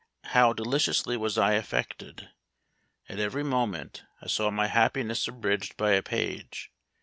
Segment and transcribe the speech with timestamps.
[0.23, 2.29] How deliciously was I affected!
[3.07, 6.71] At every moment I saw my happiness abridged by a page.